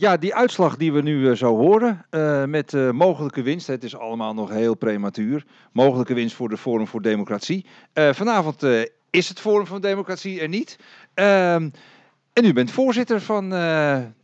Ja, 0.00 0.16
die 0.16 0.34
uitslag 0.34 0.76
die 0.76 0.92
we 0.92 1.02
nu 1.02 1.28
uh, 1.28 1.36
zo 1.36 1.56
horen, 1.56 2.04
uh, 2.10 2.44
met 2.44 2.72
uh, 2.72 2.90
mogelijke 2.90 3.42
winst, 3.42 3.66
het 3.66 3.84
is 3.84 3.96
allemaal 3.96 4.34
nog 4.34 4.50
heel 4.50 4.74
prematuur, 4.74 5.44
mogelijke 5.72 6.14
winst 6.14 6.34
voor 6.34 6.48
de 6.48 6.56
Forum 6.56 6.86
voor 6.86 7.02
Democratie. 7.02 7.66
vanavond 7.92 8.62
is 9.10 9.28
het 9.28 9.40
Forum 9.40 9.66
voor 9.66 9.80
Democratie 9.80 10.40
er 10.40 10.48
niet. 10.48 10.78
Ehm, 11.14 11.70
en 12.32 12.44
u 12.44 12.52
bent 12.52 12.70
voorzitter 12.70 13.20
van, 13.20 13.50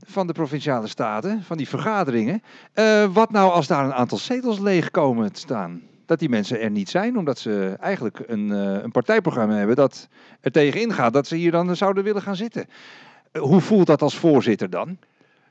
van 0.06 0.26
de 0.26 0.32
Provinciale 0.32 0.86
Staten, 0.86 1.42
van 1.42 1.56
die 1.56 1.68
vergaderingen. 1.68 2.42
wat 3.12 3.30
nou 3.30 3.52
als 3.52 3.66
daar 3.66 3.84
een 3.84 3.94
aantal 3.94 4.18
zetels 4.18 4.58
leeg 4.58 4.90
komen 4.90 5.32
te 5.32 5.40
staan? 5.40 5.82
Dat 6.06 6.18
die 6.18 6.28
mensen 6.28 6.60
er 6.60 6.70
niet 6.70 6.88
zijn, 6.88 7.18
omdat 7.18 7.38
ze 7.38 7.76
eigenlijk 7.80 8.22
een, 8.26 8.50
een 8.84 8.90
partijprogramma 8.90 9.54
hebben 9.54 9.76
dat 9.76 10.08
er 10.40 10.52
tegen 10.52 10.80
ingaat 10.80 11.12
dat 11.12 11.26
ze 11.26 11.36
hier 11.36 11.50
dan 11.50 11.76
zouden 11.76 12.04
willen 12.04 12.22
gaan 12.22 12.36
zitten. 12.36 12.66
hoe 13.38 13.60
voelt 13.60 13.86
dat 13.86 14.02
als 14.02 14.16
voorzitter 14.16 14.70
dan? 14.70 14.98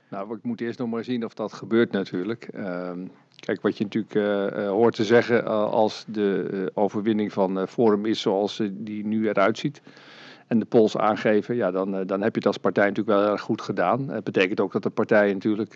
Nou, 0.10 0.36
ik 0.36 0.44
moet 0.44 0.62
eerst 0.62 0.80
nog 0.80 0.90
maar 0.90 1.04
zien 1.04 1.26
of 1.26 1.34
dat 1.34 1.54
gebeurt 1.54 1.92
natuurlijk. 1.92 2.48
Ehm, 2.54 3.00
kijk, 3.36 3.62
wat 3.62 3.78
je 3.78 3.84
natuurlijk 3.84 4.16
uh, 4.16 4.24
uh, 4.64 4.70
hoort 4.70 4.96
te 4.96 5.04
zeggen 5.04 5.44
uh, 5.44 5.64
als 5.72 6.06
de 6.08 6.72
overwinning 6.74 7.34
van 7.34 7.68
Forum 7.68 8.06
is 8.06 8.22
zoals 8.22 8.62
die 8.72 9.06
nu 9.06 9.28
eruit 9.28 9.58
ziet. 9.58 9.82
En 10.48 10.60
de 10.60 10.66
polls 10.66 10.98
aangeven, 10.98 11.56
ja, 11.56 11.72
dan, 11.72 12.06
dan 12.06 12.22
heb 12.22 12.32
je 12.32 12.38
het 12.38 12.46
als 12.46 12.58
partij 12.58 12.88
natuurlijk 12.88 13.18
wel 13.18 13.32
erg 13.32 13.42
goed 13.42 13.62
gedaan. 13.62 14.10
Het 14.10 14.24
betekent 14.24 14.60
ook 14.60 14.72
dat 14.72 14.84
de 14.84 14.90
partijen 14.90 15.34
natuurlijk 15.34 15.74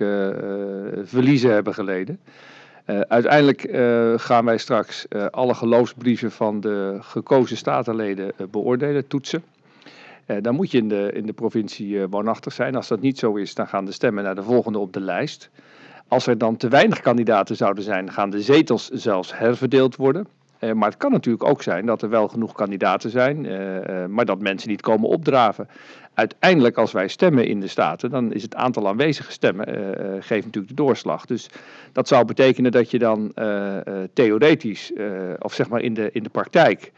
verliezen 1.07 1.51
hebben 1.51 1.73
geleden. 1.73 2.19
uiteindelijk 2.85 3.61
gaan 4.21 4.45
wij 4.45 4.57
straks 4.57 5.07
alle 5.31 5.53
geloofsbrieven 5.53 6.31
van 6.31 6.59
de 6.59 6.97
gekozen 6.99 7.57
statenleden 7.57 8.31
beoordelen, 8.51 9.07
toetsen. 9.07 9.43
Uh, 10.31 10.37
dan 10.41 10.55
moet 10.55 10.71
je 10.71 10.77
in 10.77 10.87
de, 10.87 11.11
in 11.13 11.25
de 11.25 11.33
provincie 11.33 11.89
uh, 11.89 12.03
woonachtig 12.09 12.53
zijn. 12.53 12.75
Als 12.75 12.87
dat 12.87 13.01
niet 13.01 13.19
zo 13.19 13.35
is, 13.35 13.55
dan 13.55 13.67
gaan 13.67 13.85
de 13.85 13.91
stemmen 13.91 14.23
naar 14.23 14.35
de 14.35 14.43
volgende 14.43 14.79
op 14.79 14.93
de 14.93 14.99
lijst. 14.99 15.49
Als 16.07 16.27
er 16.27 16.37
dan 16.37 16.57
te 16.57 16.67
weinig 16.67 16.99
kandidaten 16.99 17.55
zouden 17.55 17.83
zijn, 17.83 18.11
gaan 18.11 18.29
de 18.29 18.41
zetels 18.41 18.89
zelfs 18.89 19.37
herverdeeld 19.37 19.95
worden. 19.95 20.27
Uh, 20.59 20.71
maar 20.71 20.89
het 20.89 20.97
kan 20.97 21.11
natuurlijk 21.11 21.43
ook 21.43 21.61
zijn 21.61 21.85
dat 21.85 22.01
er 22.01 22.09
wel 22.09 22.27
genoeg 22.27 22.53
kandidaten 22.53 23.09
zijn, 23.09 23.41
maar 24.13 24.25
dat 24.25 24.41
mensen 24.41 24.69
niet 24.69 24.81
komen 24.81 25.09
opdraven. 25.09 25.67
Uiteindelijk, 26.13 26.77
als 26.77 26.91
wij 26.91 27.07
stemmen 27.07 27.47
in 27.47 27.59
de 27.59 27.67
Staten, 27.67 28.09
dan 28.09 28.33
is 28.33 28.41
het 28.41 28.55
aantal 28.55 28.87
aanwezige 28.87 29.31
stemmen 29.31 29.67
geeft 30.23 30.45
natuurlijk 30.45 30.67
de 30.67 30.83
doorslag. 30.83 31.25
Dus 31.25 31.49
dat 31.91 32.07
zou 32.07 32.25
betekenen 32.25 32.71
dat 32.71 32.91
je 32.91 32.99
dan 32.99 33.33
theoretisch, 34.13 34.91
of 35.39 35.53
zeg 35.53 35.69
maar 35.69 35.81
in 35.81 35.93
de, 35.93 36.09
in 36.11 36.23
de 36.23 36.29
praktijk, 36.29 36.91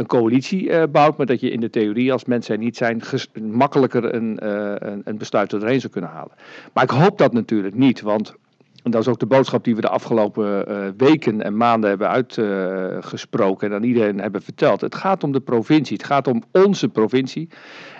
een 0.00 0.06
coalitie 0.06 0.62
uh, 0.62 0.82
bouwt, 0.92 1.16
maar 1.16 1.26
dat 1.26 1.40
je 1.40 1.50
in 1.50 1.60
de 1.60 1.70
theorie, 1.70 2.12
als 2.12 2.24
mensen 2.24 2.54
er 2.54 2.60
niet 2.60 2.76
zijn, 2.76 3.02
makkelijker 3.42 4.14
een, 4.14 4.38
uh, 4.42 4.72
een, 4.78 5.02
een 5.04 5.18
besluit 5.18 5.52
erheen 5.52 5.80
zou 5.80 5.92
kunnen 5.92 6.10
halen. 6.10 6.32
Maar 6.72 6.84
ik 6.84 6.90
hoop 6.90 7.18
dat 7.18 7.32
natuurlijk 7.32 7.74
niet, 7.74 8.00
want 8.00 8.34
en 8.82 8.90
dat 8.90 9.00
is 9.00 9.08
ook 9.08 9.18
de 9.18 9.26
boodschap 9.26 9.64
die 9.64 9.74
we 9.74 9.80
de 9.80 9.88
afgelopen 9.88 10.64
uh, 10.68 10.76
weken 10.96 11.42
en 11.42 11.56
maanden 11.56 11.88
hebben 11.88 12.08
uitgesproken 12.08 13.68
en 13.68 13.74
aan 13.74 13.82
iedereen 13.82 14.20
hebben 14.20 14.42
verteld. 14.42 14.80
Het 14.80 14.94
gaat 14.94 15.24
om 15.24 15.32
de 15.32 15.40
provincie, 15.40 15.96
het 15.96 16.06
gaat 16.06 16.26
om 16.26 16.42
onze 16.52 16.88
provincie. 16.88 17.48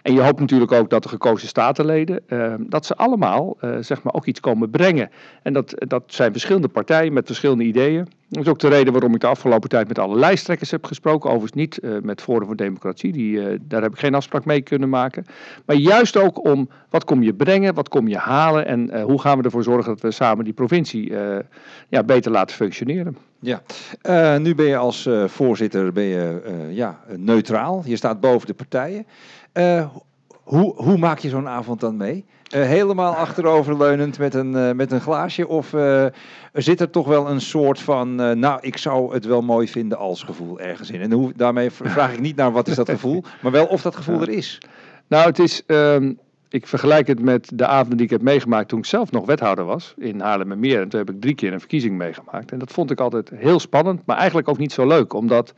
En 0.02 0.14
je 0.14 0.20
hoopt 0.20 0.40
natuurlijk 0.40 0.72
ook 0.72 0.90
dat 0.90 1.02
de 1.02 1.08
gekozen 1.08 1.48
statenleden, 1.48 2.22
dat 2.58 2.86
ze 2.86 2.96
allemaal 2.96 3.56
zeg 3.80 4.02
maar 4.02 4.14
ook 4.14 4.26
iets 4.26 4.40
komen 4.40 4.70
brengen. 4.70 5.10
En 5.42 5.52
dat, 5.52 5.74
dat 5.76 6.02
zijn 6.06 6.32
verschillende 6.32 6.68
partijen 6.68 7.12
met 7.12 7.26
verschillende 7.26 7.64
ideeën. 7.64 8.06
Dat 8.30 8.42
is 8.42 8.48
ook 8.48 8.58
de 8.58 8.68
reden 8.68 8.92
waarom 8.92 9.14
ik 9.14 9.20
de 9.20 9.26
afgelopen 9.26 9.68
tijd 9.68 9.88
met 9.88 9.98
alle 9.98 10.16
lijsttrekkers 10.16 10.70
heb 10.70 10.84
gesproken. 10.84 11.30
Overigens 11.30 11.52
niet 11.52 11.78
uh, 11.82 11.96
met 12.02 12.22
Forum 12.22 12.46
voor 12.46 12.56
Democratie, 12.56 13.12
die, 13.12 13.36
uh, 13.36 13.58
daar 13.60 13.82
heb 13.82 13.92
ik 13.92 13.98
geen 13.98 14.14
afspraak 14.14 14.44
mee 14.44 14.60
kunnen 14.60 14.88
maken. 14.88 15.24
Maar 15.66 15.76
juist 15.76 16.16
ook 16.16 16.44
om 16.44 16.68
wat 16.90 17.04
kom 17.04 17.22
je 17.22 17.34
brengen, 17.34 17.74
wat 17.74 17.88
kom 17.88 18.08
je 18.08 18.16
halen 18.16 18.66
en 18.66 18.90
uh, 18.90 19.02
hoe 19.02 19.20
gaan 19.20 19.38
we 19.38 19.44
ervoor 19.44 19.62
zorgen 19.62 19.92
dat 19.92 20.00
we 20.00 20.10
samen 20.10 20.44
die 20.44 20.52
provincie 20.52 21.12
ja, 21.88 22.02
beter 22.02 22.30
laten 22.30 22.56
functioneren. 22.56 23.16
Ja, 23.40 23.62
nu 24.38 24.54
ben 24.54 24.66
je 24.66 24.76
als 24.76 25.08
voorzitter 25.26 25.92
ben 25.92 26.04
je, 26.04 26.68
ja, 26.70 27.00
neutraal. 27.16 27.82
Je 27.84 27.96
staat 27.96 28.20
boven 28.20 28.46
de 28.46 28.54
partijen. 28.54 29.06
Hoe, 30.42 30.74
hoe 30.76 30.98
maak 30.98 31.18
je 31.18 31.28
zo'n 31.28 31.48
avond 31.48 31.80
dan 31.80 31.96
mee? 31.96 32.24
Uh, 32.54 32.62
helemaal 32.62 33.14
achteroverleunend 33.14 34.18
met 34.18 34.34
een, 34.34 34.52
uh, 34.52 34.72
met 34.72 34.92
een 34.92 35.00
glaasje? 35.00 35.48
Of 35.48 35.72
uh, 35.72 36.06
zit 36.52 36.80
er 36.80 36.90
toch 36.90 37.06
wel 37.06 37.30
een 37.30 37.40
soort 37.40 37.80
van, 37.80 38.14
nou, 38.14 38.58
ik 38.60 38.76
zou 38.76 39.14
het 39.14 39.24
wel 39.24 39.42
mooi 39.42 39.68
vinden 39.68 39.98
als 39.98 40.22
gevoel 40.22 40.60
ergens 40.60 40.90
in? 40.90 41.00
En 41.00 41.12
hoe, 41.12 41.32
daarmee 41.36 41.70
vraag 41.70 42.12
ik 42.12 42.20
niet 42.20 42.36
naar 42.36 42.52
wat 42.52 42.68
is 42.68 42.76
dat 42.76 42.90
gevoel, 42.90 43.24
maar 43.42 43.52
wel 43.52 43.66
of 43.66 43.82
dat 43.82 43.96
gevoel 43.96 44.20
er 44.20 44.28
is. 44.28 44.58
Nou, 45.06 45.26
het 45.26 45.38
is, 45.38 45.62
um, 45.66 46.18
ik 46.48 46.66
vergelijk 46.66 47.06
het 47.06 47.20
met 47.20 47.50
de 47.54 47.66
avonden 47.66 47.96
die 47.96 48.06
ik 48.06 48.12
heb 48.12 48.22
meegemaakt 48.22 48.68
toen 48.68 48.78
ik 48.78 48.84
zelf 48.84 49.10
nog 49.10 49.26
wethouder 49.26 49.64
was 49.64 49.94
in 49.98 50.20
Haarlemmermeer. 50.20 50.80
En 50.80 50.88
toen 50.88 50.98
heb 50.98 51.10
ik 51.10 51.20
drie 51.20 51.34
keer 51.34 51.52
een 51.52 51.58
verkiezing 51.60 51.96
meegemaakt. 51.96 52.52
En 52.52 52.58
dat 52.58 52.72
vond 52.72 52.90
ik 52.90 53.00
altijd 53.00 53.30
heel 53.34 53.60
spannend, 53.60 54.06
maar 54.06 54.16
eigenlijk 54.16 54.48
ook 54.48 54.58
niet 54.58 54.72
zo 54.72 54.86
leuk, 54.86 55.12
omdat, 55.12 55.54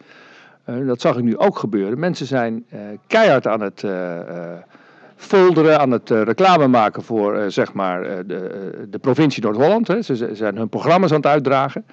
dat 0.65 1.01
zag 1.01 1.17
ik 1.17 1.23
nu 1.23 1.39
ook 1.39 1.59
gebeuren, 1.59 1.99
mensen 1.99 2.27
zijn 2.27 2.67
keihard 3.07 3.47
aan 3.47 3.61
het 3.61 3.85
folderen, 5.17 5.81
aan 5.81 5.91
het 5.91 6.11
reclame 6.11 6.67
maken 6.67 7.03
voor 7.03 7.51
zeg 7.51 7.73
maar, 7.73 8.27
de, 8.27 8.87
de 8.91 8.99
provincie 8.99 9.43
Noord-Holland. 9.43 9.87
Ze, 10.01 10.31
zijn 10.33 10.57
hun 10.57 10.69
programma's 10.69 11.11
aan 11.11 11.17
het 11.17 11.27
uitdragen. 11.27 11.85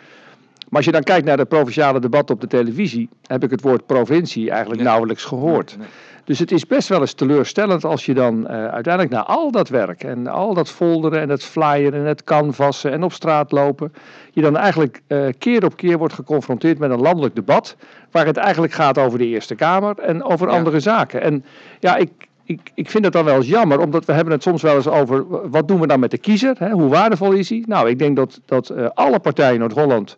Maar 0.70 0.78
als 0.78 0.86
je 0.86 0.92
dan 0.92 1.04
kijkt 1.04 1.26
naar 1.26 1.38
de 1.38 1.46
provinciale 1.46 2.00
debat 2.00 2.30
op 2.30 2.42
de 2.42 2.48
televisie, 2.48 3.10
heb 3.24 3.44
ik 3.44 3.52
het 3.52 3.62
woord 3.62 3.86
provincie 3.86 4.50
eigenlijk 4.50 4.82
nee. 4.82 4.90
nauwelijks 4.90 5.24
gehoord. 5.24 5.70
Nee, 5.70 5.78
nee. 5.78 5.88
Dus 6.24 6.40
het 6.40 6.52
is 6.52 6.68
best 6.68 6.88
wel 6.88 7.00
eens 7.00 7.14
teleurstellend 7.14 7.86
als 7.86 8.06
je 8.06 8.14
dan 8.14 8.48
uiteindelijk 8.48 9.14
na 9.14 9.26
al 9.26 9.52
dat 9.52 9.70
werk 9.70 10.04
en 10.04 10.28
al 10.28 10.54
dat 10.54 10.70
folderen 10.70 11.22
en 11.22 11.30
het 11.30 11.44
flyeren 11.44 12.00
en 12.00 12.06
het 12.06 12.24
canvassen 12.24 12.92
en 12.92 13.04
op 13.04 13.14
straat 13.14 13.52
lopen, 13.52 13.94
je 14.32 14.42
dan 14.42 14.58
eigenlijk 14.58 15.02
keer 15.38 15.66
op 15.66 15.76
keer 15.76 15.98
wordt 15.98 16.14
geconfronteerd 16.14 16.80
met 16.80 16.92
een 16.92 17.02
landelijk 17.02 17.36
debat, 17.36 17.76
waar 18.12 18.26
het 18.26 18.38
eigenlijk 18.38 18.74
gaat 18.74 18.98
over 18.98 19.18
de 19.18 19.26
Eerste 19.26 19.56
Kamer 19.56 20.00
en 20.00 20.24
over 20.24 20.48
ja. 20.48 20.58
andere 20.58 20.80
zaken. 20.80 21.22
En 21.22 21.46
ja, 21.80 21.96
ik, 21.96 22.12
ik, 22.44 22.72
ik 22.74 22.90
vind 22.90 23.04
het 23.04 23.14
dan 23.14 23.26
wel 23.26 23.36
eens 23.36 23.48
jammer, 23.48 23.80
omdat 23.80 24.06
we 24.06 24.14
hebben 24.14 24.34
het 24.34 24.44
soms 24.44 24.62
wel 24.62 24.76
eens 24.76 24.88
over 24.88 25.50
wat 25.50 25.68
doen 25.68 25.80
we 25.80 25.88
dan 25.88 26.00
met 26.00 26.12
de 26.12 26.18
kiezer, 26.18 26.56
hè? 26.60 26.70
hoe 26.70 26.90
waardevol 26.90 27.32
is 27.32 27.50
hij? 27.50 27.64
Nou, 27.68 27.90
ik 27.90 28.00
denk 28.00 28.16
dat, 28.16 28.40
dat 28.46 28.72
uh, 28.72 28.88
alle 28.94 29.20
partijen 29.20 29.54
in 29.54 29.60
Noord-Holland, 29.60 30.18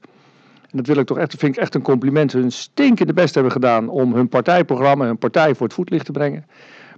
en 0.71 0.77
dat 0.77 0.87
wil 0.87 0.97
ik 0.97 1.05
toch 1.05 1.17
echt, 1.17 1.35
vind 1.35 1.55
ik 1.55 1.61
echt 1.61 1.75
een 1.75 1.81
compliment, 1.81 2.31
hun 2.31 2.51
stinkende 2.51 3.13
best 3.13 3.33
hebben 3.33 3.51
gedaan 3.51 3.89
om 3.89 4.13
hun 4.13 4.29
partijprogramma, 4.29 5.05
hun 5.05 5.17
partij 5.17 5.55
voor 5.55 5.65
het 5.65 5.75
voetlicht 5.75 6.05
te 6.05 6.11
brengen. 6.11 6.45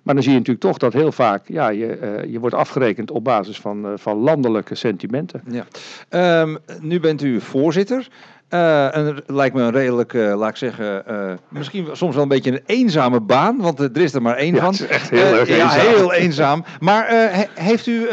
Maar 0.03 0.13
dan 0.13 0.23
zie 0.23 0.31
je 0.31 0.37
natuurlijk 0.37 0.65
toch 0.65 0.77
dat 0.77 0.93
heel 0.93 1.11
vaak 1.11 1.47
ja, 1.47 1.69
je, 1.69 1.99
uh, 2.01 2.31
je 2.31 2.39
wordt 2.39 2.55
afgerekend 2.55 3.11
op 3.11 3.23
basis 3.23 3.59
van, 3.59 3.85
uh, 3.85 3.91
van 3.95 4.17
landelijke 4.17 4.75
sentimenten. 4.75 5.41
Ja. 6.09 6.41
Um, 6.41 6.57
nu 6.81 6.99
bent 6.99 7.21
u 7.21 7.41
voorzitter. 7.41 8.07
Uh, 8.49 9.07
lijkt 9.27 9.55
me 9.55 9.61
een 9.61 9.71
redelijk, 9.71 10.13
uh, 10.13 10.35
laat 10.37 10.49
ik 10.49 10.55
zeggen, 10.55 11.03
uh, 11.09 11.31
misschien 11.47 11.87
soms 11.91 12.13
wel 12.13 12.23
een 12.23 12.29
beetje 12.29 12.51
een 12.51 12.61
eenzame 12.65 13.19
baan, 13.19 13.57
want 13.57 13.79
er 13.79 13.97
is 13.97 14.13
er 14.13 14.21
maar 14.21 14.35
één 14.35 14.53
ja, 14.53 14.59
van. 14.59 14.71
Het 14.71 14.81
is 14.81 14.87
echt 14.87 15.09
heel 15.09 15.35
erg 15.35 15.47
Ja, 15.57 15.69
heel 15.69 16.13
eenzaam. 16.13 16.63
Maar 16.79 17.07
he, 17.09 17.43
heeft 17.53 17.87
u 17.87 18.07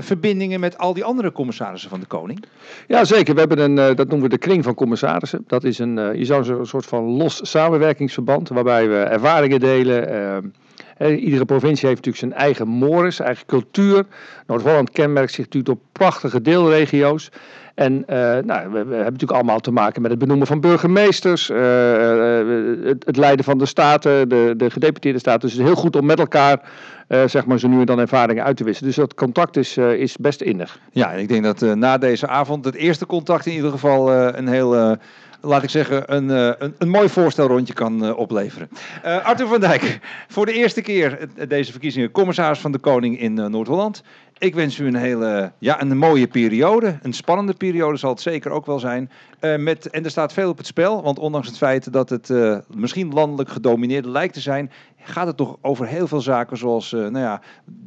verbindingen 0.00 0.60
met 0.60 0.78
al 0.78 0.94
die 0.94 1.04
andere 1.04 1.32
commissarissen 1.32 1.90
van 1.90 2.00
de 2.00 2.06
Koning? 2.06 2.44
Ja, 2.86 3.04
zeker. 3.04 3.34
We 3.34 3.40
hebben 3.40 3.58
een, 3.58 3.74
dat 3.96 4.08
noemen 4.08 4.22
we 4.22 4.28
de 4.28 4.38
kring 4.38 4.64
van 4.64 4.74
commissarissen. 4.74 5.44
Dat 5.46 5.64
is 5.64 5.78
een, 5.78 6.18
je 6.18 6.24
zou 6.24 6.58
een 6.58 6.66
soort 6.66 6.86
van 6.86 7.04
los 7.04 7.40
samenwerkingsverband, 7.42 8.48
waarbij 8.48 8.88
we 8.88 8.96
ervaringen 8.96 9.60
delen. 9.60 10.52
Iedere 11.08 11.44
provincie 11.44 11.88
heeft 11.88 12.04
natuurlijk 12.04 12.16
zijn 12.16 12.46
eigen 12.46 12.68
mores, 12.68 13.20
eigen 13.20 13.46
cultuur. 13.46 14.06
Noord-Holland 14.46 14.90
kenmerkt 14.90 15.32
zich 15.32 15.44
natuurlijk 15.44 15.66
door 15.74 15.86
prachtige 15.92 16.40
deelregio's. 16.40 17.30
En 17.80 18.04
uh, 18.10 18.16
nou, 18.44 18.70
we, 18.70 18.76
hebben 18.76 18.98
natuurlijk 18.98 19.32
allemaal 19.32 19.60
te 19.60 19.70
maken 19.70 20.02
met 20.02 20.10
het 20.10 20.20
benoemen 20.20 20.46
van 20.46 20.60
burgemeesters, 20.60 21.50
uh, 21.50 21.56
uh, 21.56 22.84
het, 22.84 23.06
het, 23.06 23.16
leiden 23.16 23.44
van 23.44 23.58
de 23.58 23.66
staten, 23.66 24.28
de, 24.28 24.54
de 24.56 24.70
gedeputeerde 24.70 25.18
staten. 25.18 25.40
Dus 25.40 25.52
het 25.52 25.60
is 25.60 25.66
heel 25.66 25.76
goed 25.76 25.96
om 25.96 26.06
met 26.06 26.18
elkaar, 26.18 26.60
zeg 27.26 27.46
maar, 27.46 27.58
zo 27.58 27.68
nu 27.68 27.80
en 27.80 27.86
dan 27.86 27.98
ervaringen 27.98 28.44
uit 28.44 28.56
te 28.56 28.64
wisselen. 28.64 28.88
Dus 28.88 28.98
dat 28.98 29.14
contact 29.14 29.56
is, 29.56 29.76
is 29.76 30.16
best 30.16 30.40
innig. 30.40 30.78
Ja, 30.92 31.12
en 31.12 31.18
ik 31.18 31.28
denk 31.28 31.44
dat 31.44 31.60
na 31.76 31.98
deze 31.98 32.26
avond 32.26 32.64
het 32.64 32.74
eerste 32.74 33.06
contact 33.06 33.46
in 33.46 33.52
ieder 33.52 33.70
geval 33.70 34.12
een 34.12 34.48
heel 34.48 34.96
laat 35.42 35.62
ik 35.62 35.70
zeggen, 35.70 36.14
een, 36.14 36.28
een, 36.28 36.74
een 36.78 36.88
mooi 36.88 37.08
voorstelrondje 37.08 37.74
kan 37.74 38.14
opleveren. 38.14 38.68
Arthur 39.02 39.46
van 39.46 39.60
Dijk, 39.60 39.98
voor 40.28 40.46
de 40.46 40.52
eerste 40.52 40.80
keer 40.80 41.28
deze 41.48 41.70
verkiezingen 41.70 42.10
commissaris 42.10 42.58
van 42.58 42.72
de 42.72 42.78
Koning 42.78 43.20
in 43.20 43.34
Noord-Holland. 43.34 44.02
Ik 44.40 44.54
wens 44.54 44.78
u 44.78 44.86
een 44.86 44.94
hele, 44.94 45.52
ja, 45.58 45.80
een 45.80 45.98
mooie 45.98 46.28
periode. 46.28 46.98
Een 47.02 47.12
spannende 47.12 47.54
periode 47.54 47.96
zal 47.96 48.10
het 48.10 48.20
zeker 48.20 48.50
ook 48.50 48.66
wel 48.66 48.78
zijn. 48.78 49.10
Uh, 49.40 49.56
met, 49.56 49.90
en 49.90 50.04
er 50.04 50.10
staat 50.10 50.32
veel 50.32 50.50
op 50.50 50.56
het 50.56 50.66
spel, 50.66 51.02
want 51.02 51.18
ondanks 51.18 51.46
het 51.46 51.56
feit 51.56 51.92
dat 51.92 52.08
het 52.08 52.28
uh, 52.28 52.58
misschien 52.74 53.12
landelijk 53.12 53.50
gedomineerd 53.50 54.04
lijkt 54.04 54.34
te 54.34 54.40
zijn, 54.40 54.70
gaat 55.02 55.26
het 55.26 55.36
toch 55.36 55.56
over 55.60 55.86
heel 55.86 56.06
veel 56.06 56.20
zaken 56.20 56.56
zoals 56.56 56.90
nou 56.90 57.18
ja, 57.18 57.40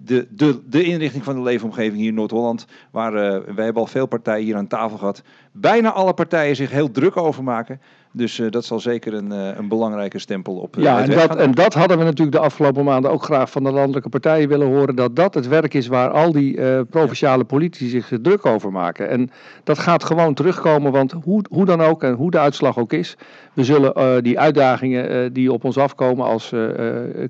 de, 0.04 0.28
de, 0.30 0.60
de 0.70 0.84
inrichting 0.84 1.24
van 1.24 1.36
de 1.36 1.42
leefomgeving 1.42 1.98
hier 1.98 2.08
in 2.08 2.14
Noord-Holland. 2.14 2.66
Waar 2.92 3.12
wij 3.56 3.66
hebben 3.66 3.82
al 3.82 3.88
veel 3.88 4.06
partijen 4.06 4.46
hier 4.46 4.56
aan 4.56 4.68
tafel 4.68 4.98
gehad. 4.98 5.24
Bijna 5.52 5.92
alle 5.92 6.14
partijen 6.14 6.56
zich 6.56 6.72
heel 6.72 6.92
druk 6.92 7.18
over 7.18 7.44
maken. 7.44 7.82
Dus 8.16 8.40
uh, 8.40 8.52
dat 8.52 8.66
zal 8.66 8.80
zeker 8.80 9.14
een, 9.14 9.32
uh, 9.32 9.58
een 9.58 9.68
belangrijke 9.68 10.20
stempel 10.20 10.56
op. 10.56 10.78
Uh, 10.78 10.84
ja, 10.84 11.02
en 11.02 11.10
dat, 11.10 11.36
en 11.36 11.52
dat 11.52 11.74
hadden 11.74 11.98
we 11.98 12.04
natuurlijk 12.04 12.38
de 12.38 12.44
afgelopen 12.44 12.84
maanden 12.84 13.12
ook 13.12 13.24
graag 13.24 13.52
van 13.52 13.64
de 13.64 13.72
landelijke 13.72 14.10
partijen 14.10 14.50
willen 14.50 14.68
horen. 14.68 14.96
Dat 14.96 15.16
dat 15.16 15.34
het 15.34 15.48
werk 15.48 15.74
is 15.74 15.88
waar 15.88 16.10
al 16.10 16.32
die 16.32 16.86
provinciale 16.86 17.44
politici 17.44 17.90
zich 17.90 18.12
druk 18.22 18.46
over 18.46 18.72
maken. 18.72 19.10
En 19.10 19.30
dat 19.64 19.80
gaat 19.80 20.04
gewoon 20.04 20.34
terugkomen, 20.34 20.92
want 20.92 21.12
hoe, 21.12 21.44
hoe 21.50 21.66
dan 21.66 21.82
ook 21.82 22.04
en 22.04 22.14
hoe 22.14 22.32
de 22.32 22.40
uitslag 22.40 22.78
ook 22.78 22.94
is. 22.94 23.18
We 23.54 23.64
zullen 23.64 24.24
die 24.24 24.40
uitdagingen 24.40 25.34
die 25.34 25.52
op 25.52 25.64
ons 25.64 25.78
afkomen 25.78 26.26
als 26.26 26.50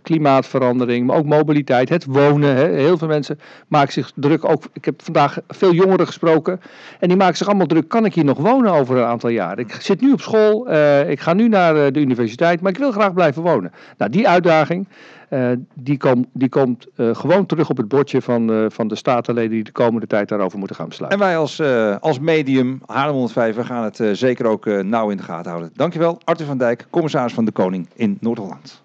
klimaatverandering, 0.01 1.07
maar 1.07 1.17
ook 1.17 1.25
mobiliteit, 1.25 1.89
het 1.89 2.05
wonen. 2.05 2.55
Hè. 2.55 2.67
Heel 2.67 2.97
veel 2.97 3.07
mensen 3.07 3.39
maken 3.67 3.93
zich 3.93 4.11
druk. 4.15 4.45
Ook, 4.45 4.63
ik 4.73 4.85
heb 4.85 5.01
vandaag 5.03 5.37
veel 5.47 5.73
jongeren 5.73 6.05
gesproken 6.05 6.59
en 6.99 7.07
die 7.07 7.17
maken 7.17 7.37
zich 7.37 7.47
allemaal 7.47 7.67
druk. 7.67 7.87
Kan 7.87 8.05
ik 8.05 8.13
hier 8.13 8.25
nog 8.25 8.37
wonen 8.37 8.71
over 8.71 8.97
een 8.97 9.05
aantal 9.05 9.29
jaar? 9.29 9.59
Ik 9.59 9.71
zit 9.71 10.01
nu 10.01 10.11
op 10.11 10.21
school. 10.21 10.71
Uh, 10.71 11.09
ik 11.09 11.19
ga 11.19 11.33
nu 11.33 11.47
naar 11.47 11.75
uh, 11.75 11.85
de 11.91 11.99
universiteit, 11.99 12.61
maar 12.61 12.71
ik 12.71 12.77
wil 12.77 12.91
graag 12.91 13.13
blijven 13.13 13.41
wonen. 13.41 13.71
Nou, 13.97 14.11
die 14.11 14.27
uitdaging, 14.27 14.87
die, 15.73 15.99
die 16.33 16.49
komt 16.49 16.87
gewoon 16.95 17.45
terug 17.45 17.69
op 17.69 17.77
het 17.77 17.87
bordje 17.87 18.21
van, 18.21 18.67
van 18.71 18.87
de 18.87 18.95
statenleden 18.95 19.51
die 19.51 19.63
de 19.63 19.71
komende 19.71 20.07
tijd 20.07 20.29
daarover 20.29 20.57
moeten 20.57 20.75
gaan 20.75 20.87
besluiten. 20.87 21.19
En 21.19 21.25
wij 21.25 21.37
als, 21.37 21.61
als 21.99 22.19
medium, 22.19 22.81
Haarlem 22.85 23.13
105, 23.13 23.55
we 23.55 23.63
gaan 23.63 23.83
het 23.83 24.17
zeker 24.17 24.45
ook 24.45 24.65
nauw 24.65 25.09
in 25.09 25.17
de 25.17 25.23
gaten 25.23 25.51
houden. 25.51 25.71
Dankjewel, 25.75 26.19
Arthur 26.23 26.45
van 26.45 26.57
Dijk, 26.57 26.87
commissaris 26.89 27.33
van 27.33 27.45
de 27.45 27.51
Koning 27.51 27.89
in 27.95 28.17
Noord-Holland. 28.19 28.81